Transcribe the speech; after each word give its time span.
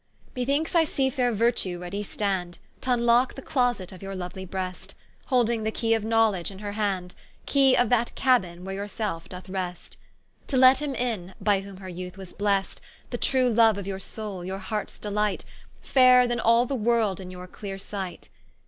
M 0.35 0.41
E 0.41 0.45
thinkes 0.45 0.73
I 0.73 0.83
see 0.83 1.11
faire 1.11 1.31
Virtue 1.31 1.77
readie 1.79 2.01
stand, 2.01 2.57
T'vnlocke 2.81 3.35
the 3.35 3.41
closet 3.43 3.91
of 3.91 4.01
your 4.01 4.15
louely 4.15 4.49
breast, 4.49 4.95
Holding 5.27 5.61
the 5.61 5.69
key 5.71 5.93
of 5.93 6.03
Knowledge 6.03 6.49
in 6.49 6.57
her 6.57 6.71
hand, 6.71 7.13
Key 7.45 7.75
of 7.75 7.89
that 7.89 8.15
Cabbine 8.15 8.65
where 8.65 8.73
your 8.73 8.87
selfe 8.87 9.29
doth 9.29 9.47
rest, 9.47 9.97
To 10.47 10.57
let 10.57 10.81
him 10.81 10.95
in, 10.95 11.35
by 11.39 11.59
whom 11.59 11.77
her 11.77 11.87
youth 11.87 12.17
was 12.17 12.33
blest: 12.33 12.81
The 13.11 13.19
true 13.19 13.47
loue 13.47 13.77
of 13.79 13.85
your 13.85 13.99
soule, 13.99 14.43
your 14.43 14.57
hearts 14.57 14.97
delight, 14.97 15.45
Fairer 15.83 16.25
than 16.25 16.39
all 16.39 16.65
the 16.65 16.73
world 16.73 17.19
in 17.19 17.29
your 17.29 17.45
cleare 17.45 17.77
sight. 17.77 18.29